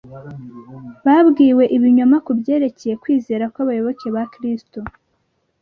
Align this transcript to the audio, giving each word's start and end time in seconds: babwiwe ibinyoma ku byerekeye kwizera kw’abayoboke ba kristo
babwiwe 1.05 1.63
ibinyoma 1.75 2.17
ku 2.25 2.31
byerekeye 2.39 2.93
kwizera 3.03 3.45
kw’abayoboke 3.53 4.07
ba 4.15 4.23
kristo 4.33 4.79